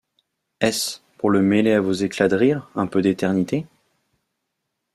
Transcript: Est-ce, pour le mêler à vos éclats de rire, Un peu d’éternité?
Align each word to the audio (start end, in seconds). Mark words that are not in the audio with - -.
Est-ce, 0.61 0.97
pour 1.19 1.29
le 1.29 1.43
mêler 1.43 1.73
à 1.73 1.79
vos 1.79 1.91
éclats 1.93 2.27
de 2.27 2.35
rire, 2.35 2.71
Un 2.73 2.87
peu 2.87 3.03
d’éternité? 3.03 3.67